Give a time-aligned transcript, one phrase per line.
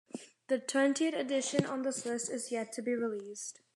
[0.47, 3.61] The twentieth addition on this list is yet to be released.